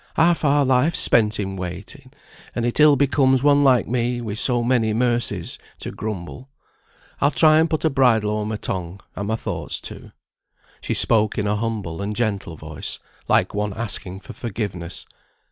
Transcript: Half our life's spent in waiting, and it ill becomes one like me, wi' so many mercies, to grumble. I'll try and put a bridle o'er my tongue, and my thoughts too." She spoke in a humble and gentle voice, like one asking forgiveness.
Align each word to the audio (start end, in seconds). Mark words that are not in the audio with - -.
Half 0.15 0.43
our 0.43 0.65
life's 0.65 0.97
spent 0.97 1.39
in 1.39 1.55
waiting, 1.55 2.11
and 2.55 2.65
it 2.65 2.79
ill 2.79 2.95
becomes 2.95 3.43
one 3.43 3.63
like 3.63 3.87
me, 3.87 4.19
wi' 4.19 4.33
so 4.33 4.63
many 4.63 4.95
mercies, 4.95 5.59
to 5.77 5.91
grumble. 5.91 6.49
I'll 7.19 7.29
try 7.29 7.59
and 7.59 7.69
put 7.69 7.85
a 7.85 7.89
bridle 7.91 8.31
o'er 8.31 8.45
my 8.47 8.55
tongue, 8.57 9.01
and 9.15 9.27
my 9.27 9.35
thoughts 9.35 9.79
too." 9.79 10.11
She 10.81 10.95
spoke 10.95 11.37
in 11.37 11.45
a 11.45 11.55
humble 11.55 12.01
and 12.01 12.15
gentle 12.15 12.57
voice, 12.57 12.97
like 13.27 13.53
one 13.53 13.73
asking 13.75 14.21
forgiveness. 14.21 15.05